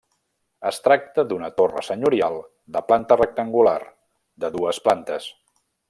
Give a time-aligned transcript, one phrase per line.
[0.69, 2.39] Es tracta d'una torre senyorial
[2.77, 3.79] de planta rectangular,
[4.45, 5.31] de dues plantes.